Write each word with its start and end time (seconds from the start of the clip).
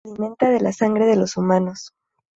Se 0.03 0.09
alimenta 0.09 0.49
de 0.49 0.59
la 0.59 0.73
sangre 0.73 1.05
de 1.05 1.15
los 1.15 1.37
humanos. 1.37 1.93